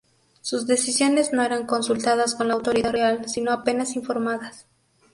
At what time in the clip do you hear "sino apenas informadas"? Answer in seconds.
3.29-4.65